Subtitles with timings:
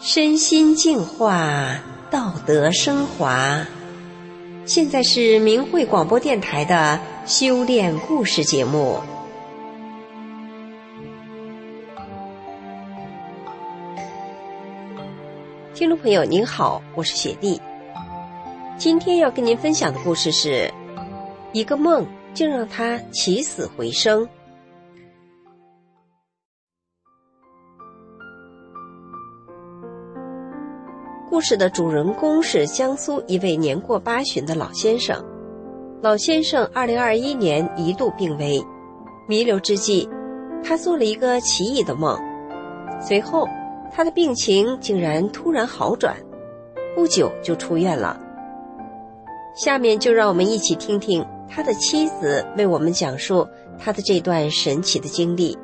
[0.00, 1.76] 身心净化，
[2.08, 3.66] 道德升华。
[4.64, 9.00] 现在是明慧广播电台的修炼故事节目。
[15.74, 17.60] 听众朋友您好，我是雪莉。
[18.76, 20.72] 今天要跟您分享的故事是：
[21.52, 24.28] 一个梦竟让他起死回生。
[31.30, 35.22] 故事的主人公是江苏一位年过八旬的老先生。
[36.00, 38.64] 老先生二零二一年一度病危，
[39.28, 40.08] 弥留之际，
[40.64, 42.18] 他做了一个奇异的梦。
[42.98, 43.46] 随后，
[43.92, 46.16] 他的病情竟然突然好转，
[46.96, 48.18] 不久就出院了。
[49.54, 53.46] 下面就让我们一起听听他的妻子为我们讲述
[53.78, 55.58] 他的这段神奇的经历。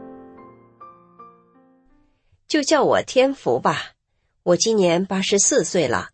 [2.46, 3.93] 就叫我天福吧。
[4.44, 6.10] 我今年八十四岁了，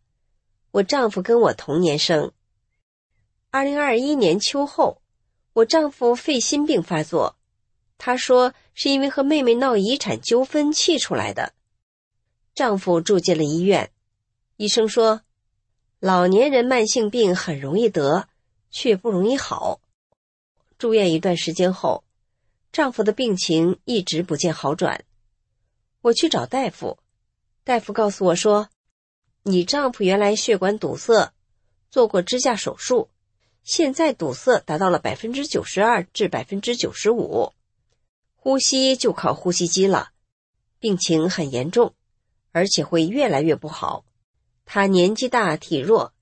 [0.71, 2.31] 我丈夫跟我同年生。
[3.51, 5.03] 二零二一年秋后，
[5.53, 7.37] 我丈夫肺心病发作，
[7.99, 11.55] 他说是因为和妹妹闹遗产纠纷气出来的。
[12.55, 13.91] 丈夫住进了医院，
[14.59, 15.23] 医生说，
[15.99, 18.29] 老年人慢性病很容易得，
[18.71, 19.81] 却不容易好。
[20.79, 22.05] 住院一段时间后，
[22.71, 25.05] 丈夫的病情一直不见好转。
[26.03, 26.97] 我去找大夫。
[27.63, 28.69] 大夫告诉我说
[29.45, 31.33] ：“你丈夫原来血管堵塞，
[31.91, 33.11] 做过支架手术，
[33.63, 37.53] 现在堵塞达到了百分之九十二至百分之九十五，
[38.35, 40.11] 呼吸就靠呼吸机了，
[40.79, 41.95] 病情很严重，
[42.53, 44.05] 而且会越来越不好。
[44.65, 46.15] 他年纪大体弱，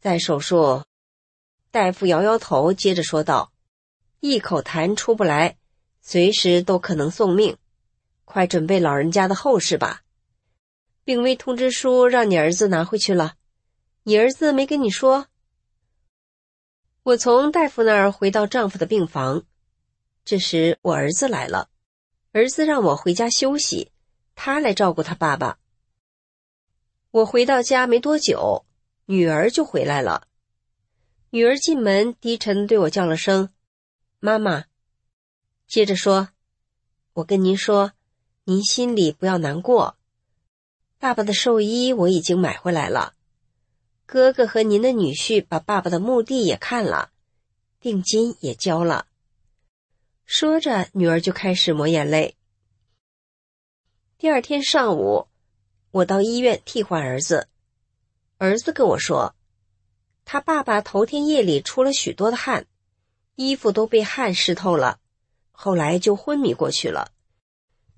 [0.00, 0.82] 在手术。”
[1.70, 3.52] 大夫摇摇头，接着说道
[4.20, 5.58] ：“一口痰出不来，
[6.00, 7.58] 随时都可能送命，
[8.24, 10.00] 快准备老人家的后事吧。”
[11.04, 13.36] 病危通知书让你儿子拿回去了，
[14.04, 15.26] 你儿子没跟你说。
[17.02, 19.44] 我从大夫那儿回到丈夫的病房，
[20.24, 21.68] 这时我儿子来了，
[22.32, 23.92] 儿子让我回家休息，
[24.34, 25.58] 他来照顾他爸爸。
[27.10, 28.64] 我回到家没多久，
[29.04, 30.26] 女儿就回来了。
[31.28, 33.50] 女儿进门，低沉对我叫了声
[34.20, 34.64] “妈妈”，
[35.68, 36.30] 接着说
[37.12, 37.92] ：“我跟您说，
[38.44, 39.98] 您心里不要难过。”
[41.04, 43.12] 爸爸的寿衣我已经买回来了，
[44.06, 47.10] 哥哥和您的女婿把爸爸的墓地也看了，
[47.78, 49.06] 定金也交了。
[50.24, 52.36] 说着，女儿就开始抹眼泪。
[54.16, 55.28] 第二天上午，
[55.90, 57.48] 我到医院替换儿子，
[58.38, 59.34] 儿子跟我说，
[60.24, 62.64] 他爸爸头天夜里出了许多的汗，
[63.34, 65.00] 衣服都被汗湿透了，
[65.52, 67.12] 后来就昏迷过去了。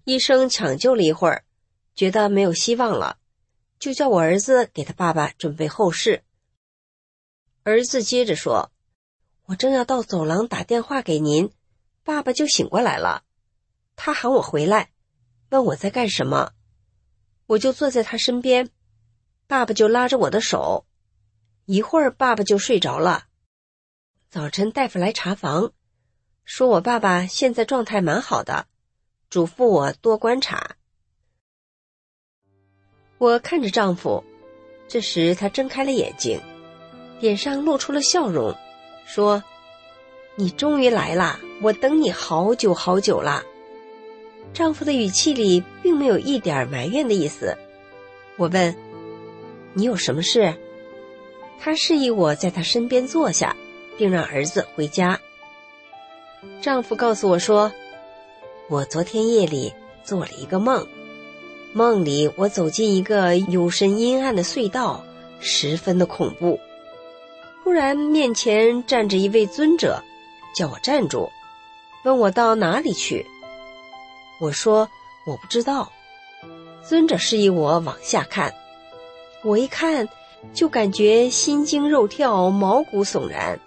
[0.03, 1.45] 医生抢救了一会儿。
[1.97, 3.19] 觉得没有希望了，
[3.79, 6.23] 就叫我儿子给他爸爸准备后事。
[7.63, 8.71] 儿子接着说
[9.47, 11.51] ：“我正要到走廊打电话给您，
[12.05, 13.25] 爸爸就醒过来了。
[13.97, 14.91] 他喊我回来，
[15.49, 16.53] 问我在干什么，
[17.47, 18.69] 我就坐在他身边。
[19.47, 20.87] 爸爸就拉着我的手，
[21.65, 23.29] 一会儿爸爸就睡着了。
[24.29, 25.73] 早晨大夫来查房，
[26.45, 28.67] 说我爸爸现在状态蛮好的，
[29.31, 30.76] 嘱咐我多观察。”
[33.19, 34.23] 我看着丈夫，
[34.87, 36.39] 这时他睁开了眼睛，
[37.19, 38.55] 脸上露出了笑容，
[39.07, 39.43] 说
[40.37, 43.43] ：“你终于来啦，我等你好久好久啦。”
[44.53, 47.57] 丈夫的语气里并没有一点埋怨的意思。
[48.37, 48.75] 我问
[49.73, 50.55] ：“你有什么事？”
[51.59, 53.57] 他示意我在他身边坐下，
[53.97, 55.19] 并让儿子回家。
[56.61, 57.73] 丈夫告诉我说
[58.69, 59.73] ：“我昨天夜里
[60.05, 60.87] 做了一个梦。”
[61.77, 65.05] 梦里，我走进一个幽深阴暗的隧道，
[65.41, 66.59] 十分的恐怖。
[67.63, 70.03] 突然，面前站着一位尊者，
[70.57, 71.29] 叫我站住，
[72.03, 73.27] 问我到哪里去。
[74.41, 74.89] 我说
[75.27, 75.93] 我不知道。
[76.83, 78.55] 尊者示意我往下看，
[79.45, 80.09] 我一看
[80.55, 83.61] 就感觉心惊肉跳，毛骨悚然。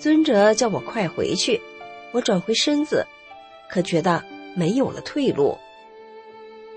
[0.00, 1.62] 尊者叫我快回去，
[2.10, 3.06] 我转回身子，
[3.70, 4.20] 可觉得
[4.56, 5.56] 没有了退路。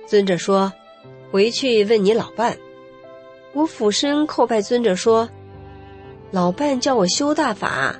[0.07, 0.71] 尊者说
[1.29, 2.57] ：“回去问你老伴。”
[3.53, 5.27] 我俯身叩拜尊者说
[6.31, 7.99] ：“老伴叫我修大法，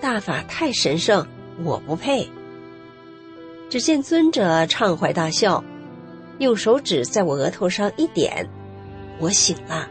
[0.00, 1.26] 大法太神圣，
[1.64, 2.28] 我不配。”
[3.70, 5.64] 只见尊者畅怀大笑，
[6.38, 8.46] 用手指在我额头上一点，
[9.18, 9.88] 我醒了，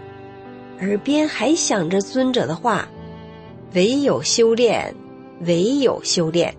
[0.81, 2.87] 耳边还响着尊者的话
[3.73, 4.93] ：“唯有修炼，
[5.47, 6.55] 唯有修炼。”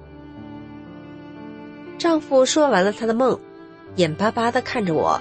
[1.97, 3.39] 丈夫说完了他的梦。
[3.97, 5.21] 眼巴巴的看着我，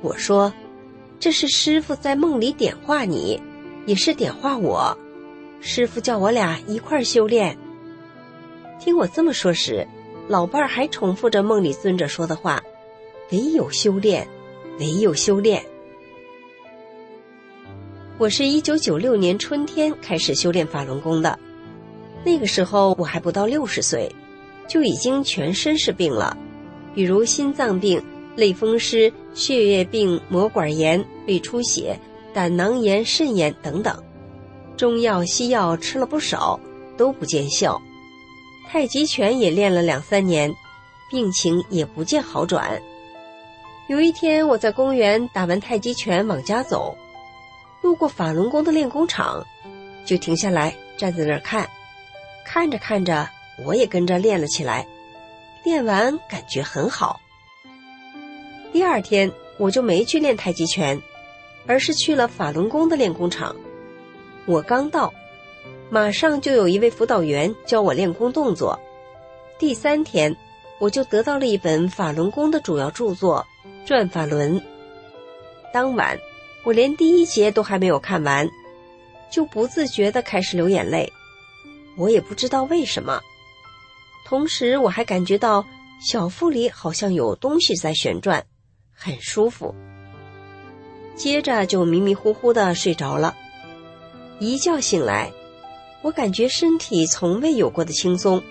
[0.00, 0.52] 我说
[1.20, 3.40] ：“这是师傅在梦里点化你，
[3.86, 4.96] 也是点化我。
[5.60, 7.56] 师傅叫我俩一块儿修炼。”
[8.80, 9.86] 听我这么说时，
[10.28, 12.62] 老伴儿还重复着梦里尊者说的话
[13.32, 14.26] ：“唯有修炼，
[14.78, 15.62] 唯有修炼。”
[18.18, 21.38] 我是一九九六年春天开始修炼法轮功的，
[22.24, 24.10] 那个时候我还不到六十岁，
[24.66, 26.36] 就已经全身是病了，
[26.98, 28.02] 比如心脏病、
[28.34, 31.96] 类风湿、血液病、膜管炎、胃出血、
[32.34, 34.02] 胆囊炎、肾炎等等，
[34.76, 36.58] 中药西药吃了不少，
[36.96, 37.80] 都不见效。
[38.68, 40.52] 太极拳也练了两三年，
[41.08, 42.82] 病情也不见好转。
[43.88, 46.98] 有一天，我在公园打完太极拳往家走，
[47.80, 49.46] 路过法轮功的练功场，
[50.04, 51.64] 就停下来站在那儿看。
[52.44, 53.28] 看着看着，
[53.64, 54.84] 我也跟着练了起来。
[55.68, 57.20] 练完感觉很好。
[58.72, 60.98] 第二天，我就没去练太极拳，
[61.66, 63.54] 而是去了法轮功的练功场。
[64.46, 65.12] 我刚到。
[65.90, 68.78] 马上就有一位辅导员教我练功动作。
[69.58, 70.34] 第三天，
[70.78, 73.46] 我就得到了一本法轮功的主要著作
[73.86, 74.58] 《转法轮》。
[75.72, 76.18] 当晚，
[76.64, 78.48] 我连第一节都还没有看完，
[79.30, 81.10] 就不自觉地开始流眼泪。
[81.96, 83.20] 我也不知道为什么。
[84.28, 85.64] 同时，我还感觉到
[86.02, 88.44] 小腹里好像有东西在旋转，
[88.92, 89.74] 很舒服。
[91.16, 93.34] 接着就迷迷糊糊的睡着了。
[94.38, 95.32] 一觉醒来。
[96.02, 98.42] 我感觉身体从未有过的轻松，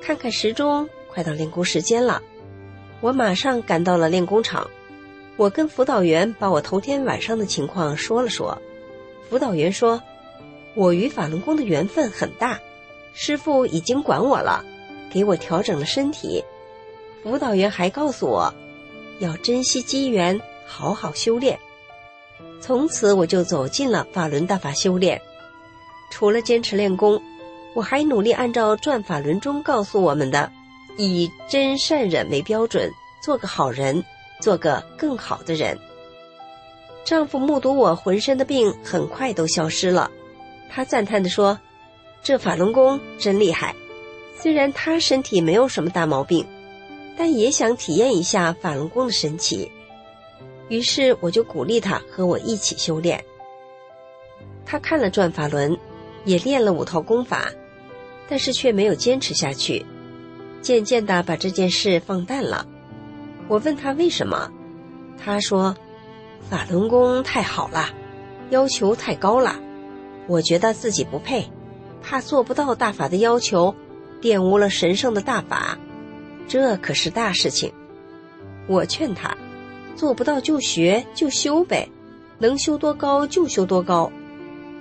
[0.00, 2.22] 看看时钟，快到练功时间了。
[3.02, 4.68] 我马上赶到了练功场，
[5.36, 8.58] 我跟辅导员把我头天晚上的情况说了说。
[9.28, 10.02] 辅导员说
[10.74, 12.58] ：“我与法轮功的缘分很大，
[13.12, 14.64] 师傅已经管我了，
[15.10, 16.44] 给我调整了身体。”
[17.22, 18.52] 辅导员还告诉我，
[19.18, 21.58] 要珍惜机缘，好好修炼。
[22.60, 25.20] 从此我就走进了法轮大法修炼。
[26.10, 27.20] 除了坚持练功，
[27.74, 30.50] 我还努力按照《转法轮》中告诉我们的，
[30.96, 32.90] 以真善忍为标准，
[33.22, 34.04] 做个好人，
[34.40, 35.78] 做个更好的人。
[37.04, 40.10] 丈夫目睹我浑身的病很快都消失了，
[40.70, 41.58] 他赞叹地说
[42.22, 43.74] ：“这法轮功真厉害。”
[44.44, 46.46] 虽然他身体没有什么大毛病，
[47.16, 49.72] 但也想体验一下法轮功的神奇。
[50.68, 53.24] 于是我就鼓励他和我一起修炼。
[54.66, 55.72] 他看了《转法轮》。
[56.26, 57.50] 也练了五套功法，
[58.28, 59.84] 但是却没有坚持下去，
[60.62, 62.66] 渐渐的把这件事放淡了。
[63.46, 64.50] 我问他为什么，
[65.22, 65.76] 他说
[66.48, 67.90] ：“法轮功太好了，
[68.48, 69.60] 要求太高了，
[70.26, 71.46] 我觉得自己不配，
[72.02, 73.74] 怕做不到大法的要求，
[74.24, 75.78] 玷污了神圣的大法，
[76.48, 77.70] 这可是大事情。”
[78.66, 79.36] 我劝他，
[79.94, 81.86] 做不到就学就修呗，
[82.38, 84.10] 能修多高就修多高。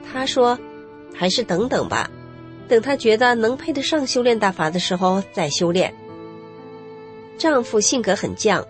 [0.09, 0.57] 他说。
[1.15, 2.09] 还是等等吧，
[2.67, 5.93] 等他觉得能配得上修炼大法的时候再修炼。
[7.37, 8.65] 丈夫性格很犟，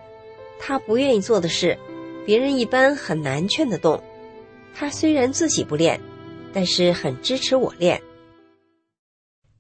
[0.60, 1.80] 他不愿意做的事，
[2.25, 4.03] 别人一般很难劝得动。
[4.75, 6.01] 他虽然自己不练，
[6.51, 8.01] 但是很支持我练。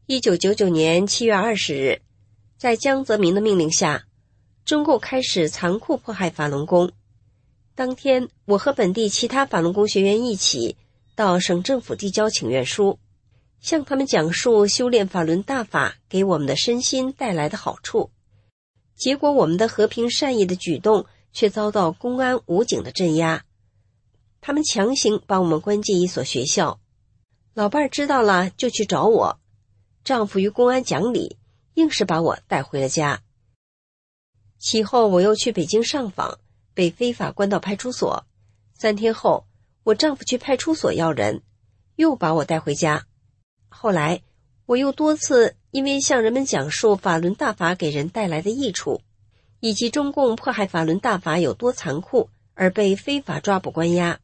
[0.05, 2.01] 一九九九年七月二十日，
[2.57, 4.03] 在江泽民的命令下，
[4.65, 6.91] 中共开始残酷迫害法轮功。
[7.73, 10.75] 当天，我和本地其他法轮功学员一起。
[11.15, 12.99] 到省政府递交请愿书，
[13.61, 18.09] 向他们讲述修炼法轮大法给我们的身心带来的好处。
[18.97, 23.45] 结果，我们的和平善意的举动却遭到公安武警的镇压，
[24.41, 26.81] 他们强行把我们关进一所学校。
[27.53, 29.39] 老伴儿知道了，就去找我。
[30.03, 31.37] 丈夫与公安讲理，
[31.75, 33.21] 硬是把我带回了家。
[34.59, 36.39] 其后，我又去北京上访，
[36.73, 38.25] 被非法关到派出所。
[38.73, 39.45] 三天后。
[39.85, 41.41] 我丈夫去派出所要人，
[41.97, 43.05] 又把我带回家。
[43.67, 44.21] 后来，
[44.65, 49.01] 我又多次因为向人们讲述法轮大法给人带来的益处，
[49.59, 54.21] 以及中共迫害法轮大法有多残酷，而被非法抓捕关押。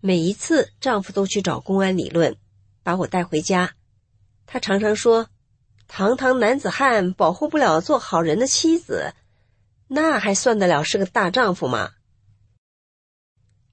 [0.00, 2.36] 每一次，丈夫都去找公安理论，
[2.82, 3.74] 把我带回家。
[4.46, 5.28] 他常常说
[5.88, 9.14] ：“堂堂男子汉保护不了做好人的妻子，
[9.88, 11.90] 那还算得了是个大丈夫吗？”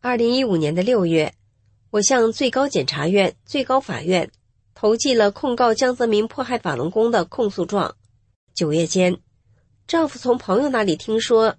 [0.02, 1.34] 二零一五年的六月，
[1.92, 4.32] 我向最高检察院、最高法院
[4.74, 7.96] 投寄了控告江泽民迫害法轮功的控诉状。
[8.54, 9.20] 九月间，
[9.88, 11.56] 丈夫从朋友那里听说，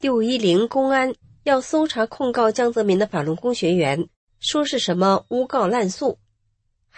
[0.00, 1.14] 六一零公安
[1.44, 4.08] 要搜查控告江泽民的法轮功学员，
[4.40, 6.18] 说是什么诬告滥诉，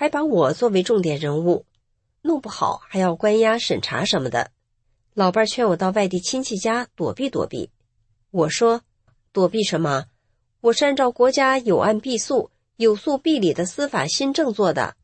[0.00, 1.66] 还把我作为重点人物，
[2.22, 4.50] 弄不好还要关押审查什么的。
[5.12, 7.68] 老伴劝我到外地亲戚家躲避躲避，
[8.30, 8.80] 我说。
[9.30, 10.06] 躲避什么？
[10.62, 14.96] 我是按照国家有案必诉、有诉必理的司法新政做的。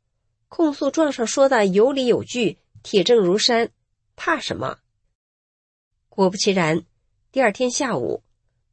[0.49, 3.69] 控诉状上说的有理有据，铁证如山，
[4.17, 4.79] 怕什么？
[6.09, 6.83] 果不其然，
[7.31, 8.23] 第二天下午，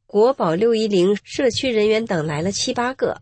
[0.06, 3.20] 国保六一零社区人员等来了七八个。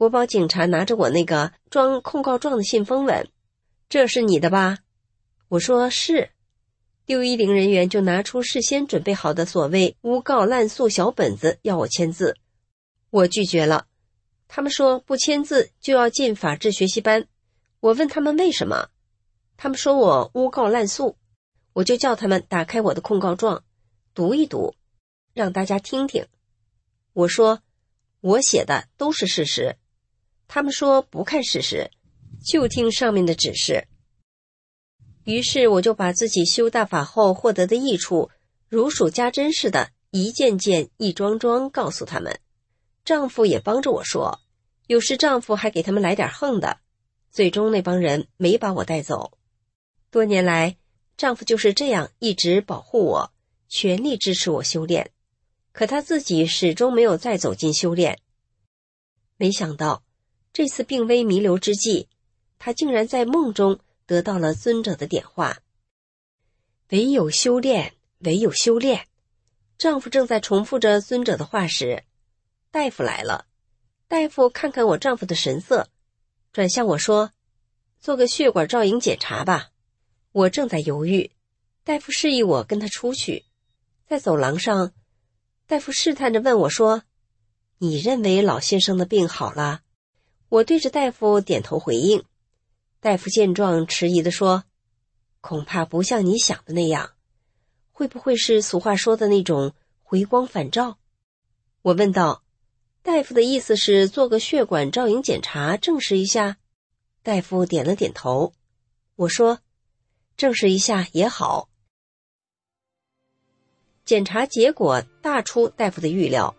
[0.00, 3.28] 国保警察拿着我那个装控告状的信封问
[3.90, 4.78] ：“这是你的吧？”
[5.48, 6.30] 我说：“是。”
[7.04, 12.34] 六一零人员就拿出事先准备好的所谓诬告滥诉小本子，要我签字。
[13.10, 13.88] 我拒绝了。
[14.48, 17.26] 他们说不签字就要进法治学习班。
[17.80, 18.88] 我问他们为什么，
[19.58, 21.18] 他们说我诬告滥诉。
[21.74, 23.64] 我就叫他们打开我的控告状，
[24.14, 24.74] 读一读，
[25.34, 26.24] 让大家听听。
[27.12, 27.60] 我说
[28.22, 29.76] 我写的都是事实。
[30.52, 31.92] 他们说不看事实，
[32.44, 33.86] 就听上面的指示。
[35.22, 38.30] 于是我就把自己修大法后获得的益处，
[38.68, 42.40] 如数家珍似的，一件件、一桩桩告诉他们。
[43.04, 44.40] 丈夫也帮着我说，
[44.88, 46.80] 有时丈夫还给他们来点横的。
[47.30, 49.38] 最终那帮人没把我带走。
[50.10, 50.76] 多年来，
[51.16, 53.32] 丈夫就是这样一直保护我，
[53.68, 55.12] 全力支持我修炼。
[55.70, 58.18] 可他自己始终没有再走进修炼。
[59.36, 60.02] 没想到
[60.52, 62.08] 这次病危弥留之际，
[62.58, 63.80] 他竟然在梦中。
[64.06, 65.58] 得到了尊者的点化，
[66.88, 69.06] 唯有修炼，唯有修炼。
[69.78, 72.02] 丈夫正在重复着尊者的话时，
[72.72, 73.46] 大夫来了。
[74.08, 75.88] 大夫看看我丈夫的神色，
[76.52, 77.30] 转向我说
[78.02, 79.70] ：“做个血管造影检查吧。”
[80.34, 81.30] 我正在犹豫，
[81.84, 83.44] 大夫示意我跟他出去。
[84.08, 84.92] 在走廊上，
[85.68, 87.04] 大夫试探着问我说
[87.78, 89.82] ：“你认为老先生的病好了？”
[90.50, 92.24] 我对着大夫点头回应。
[92.98, 94.64] 大夫见状，迟疑的说
[95.40, 97.12] ：“恐怕不像你想的那样，
[97.92, 100.98] 会不会是俗话说的那种回光返照？”
[101.82, 102.42] 我问道
[103.02, 106.58] ：“大夫的意思是做个血管造影检查，证实一下？”
[107.22, 108.52] 大夫点了点头。
[109.14, 109.60] 我说
[110.36, 111.68] ：“证实一下也好。”
[114.04, 116.56] 检查结果大出大夫的预料，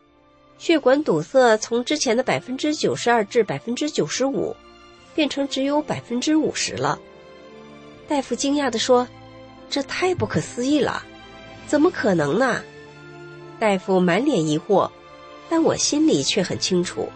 [0.62, 4.56] 血管堵塞从之前的百分之九十二至百分之九十五。
[5.16, 6.98] 变成只有百分之五十了，
[8.08, 9.06] 大夫惊讶地说
[9.70, 11.04] ：“这太不可思议了，
[11.68, 12.64] 怎么可能呢？”
[13.60, 14.90] 大夫满脸疑惑，
[15.50, 17.10] 但我心里却很清楚，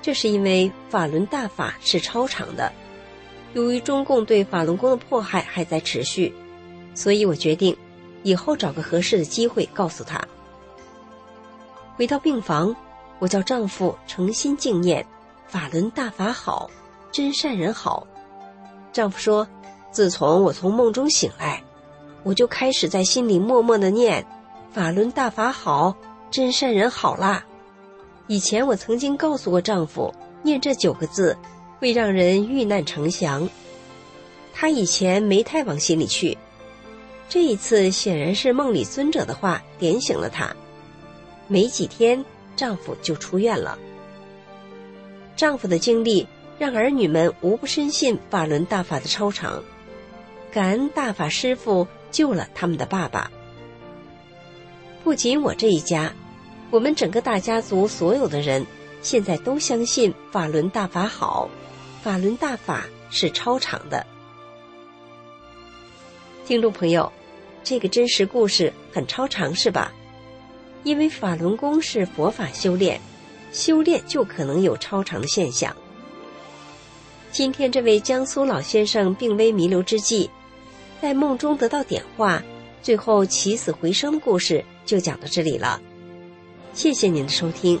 [0.00, 2.70] 这是因为法轮大法是超常的。
[3.54, 6.32] 由于中共对法轮功的迫害还在持续，
[6.94, 7.76] 所以我决定
[8.22, 10.24] 以后找个合适的机会告诉他。
[11.96, 12.74] 回到病房，
[13.18, 15.06] 我叫丈夫诚心敬念
[15.46, 16.70] 法轮大法好。
[17.12, 18.04] 真善人好，
[18.92, 19.46] 丈夫说
[19.92, 21.62] ：“自从我从梦中醒来，
[22.24, 24.26] 我就开始在心里默默的念
[24.74, 25.96] ‘法轮大法好，
[26.32, 27.44] 真善人好’啦。
[28.26, 31.36] 以前我曾经告诉过丈夫，念这九个字
[31.78, 33.48] 会让人遇难成祥，
[34.52, 36.36] 他以前没太往心里去。
[37.28, 40.52] 这一次显然是梦里尊者的话点醒了他。
[41.48, 42.24] 没几天，
[42.56, 43.78] 丈夫就出院了。
[45.36, 49.60] 丈夫的经历。”让儿女们无不深信法轮大法的超常，
[50.52, 53.28] 感恩大法师父救了他们的爸爸。
[55.02, 56.14] 不仅我这一家，
[56.70, 58.64] 我们整个大家族所有的人，
[59.02, 61.50] 现在都相信法轮大法好，
[62.04, 64.06] 法轮大法是超常的。
[66.46, 67.12] 听众朋友，
[67.64, 69.92] 这个真实故事很超常，是吧？
[70.84, 73.00] 因为法轮功是佛法修炼，
[73.52, 75.74] 修炼就可能有超常的现象。
[77.32, 80.30] 今天这位江苏老先生病危弥留之际，
[81.02, 82.40] 在梦中得到点化，
[82.80, 85.80] 最后起死回生的故事就讲到这里了。
[86.74, 87.80] 谢谢您的收听。